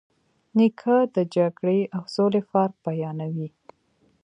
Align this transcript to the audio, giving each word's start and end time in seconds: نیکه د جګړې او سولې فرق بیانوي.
نیکه 0.57 0.97
د 1.15 1.17
جګړې 1.35 1.79
او 1.95 2.03
سولې 2.15 2.41
فرق 2.49 2.73
بیانوي. 2.85 3.49